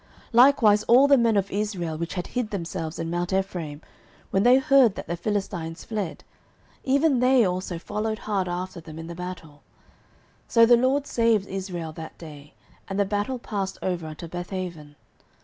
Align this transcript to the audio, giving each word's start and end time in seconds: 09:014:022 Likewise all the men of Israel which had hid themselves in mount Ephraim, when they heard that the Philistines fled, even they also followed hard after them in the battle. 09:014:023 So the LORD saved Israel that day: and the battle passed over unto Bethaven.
09:014:022 0.33 0.33
Likewise 0.33 0.83
all 0.85 1.07
the 1.07 1.15
men 1.19 1.37
of 1.37 1.51
Israel 1.51 1.95
which 1.95 2.15
had 2.15 2.25
hid 2.25 2.49
themselves 2.49 2.97
in 2.97 3.11
mount 3.11 3.31
Ephraim, 3.31 3.81
when 4.31 4.41
they 4.41 4.57
heard 4.57 4.95
that 4.95 5.05
the 5.05 5.15
Philistines 5.15 5.83
fled, 5.83 6.23
even 6.83 7.19
they 7.19 7.45
also 7.45 7.77
followed 7.77 8.17
hard 8.17 8.47
after 8.47 8.81
them 8.81 8.97
in 8.97 9.05
the 9.05 9.13
battle. 9.13 9.61
09:014:023 10.47 10.47
So 10.47 10.65
the 10.65 10.77
LORD 10.77 11.05
saved 11.05 11.47
Israel 11.47 11.91
that 11.91 12.17
day: 12.17 12.55
and 12.87 12.99
the 12.99 13.05
battle 13.05 13.37
passed 13.37 13.77
over 13.83 14.07
unto 14.07 14.27
Bethaven. 14.27 14.95